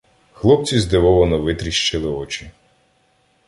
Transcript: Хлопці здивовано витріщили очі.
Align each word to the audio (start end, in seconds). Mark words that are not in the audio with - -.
Хлопці 0.33 0.79
здивовано 0.79 1.37
витріщили 1.41 2.07
очі. 2.07 2.51